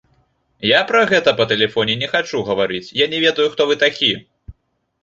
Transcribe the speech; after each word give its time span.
Я 0.69 0.79
пра 0.91 1.01
гэта 1.11 1.33
па 1.41 1.47
тэлефоне 1.51 1.99
не 2.01 2.09
хачу 2.15 2.43
гаварыць, 2.49 2.85
я 3.05 3.11
не 3.13 3.21
ведаю, 3.27 3.47
хто 3.55 3.71
вы 3.75 3.81
такі. 3.87 4.15